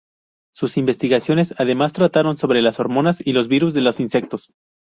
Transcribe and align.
Sus 0.51 0.77
investigaciones, 0.77 1.53
además, 1.59 1.93
trataron 1.93 2.35
sobre 2.35 2.63
las 2.63 2.79
hormonas 2.79 3.21
y 3.23 3.33
los 3.33 3.47
virus 3.47 3.75
de 3.75 3.81
los 3.81 3.99
insectos. 3.99 4.55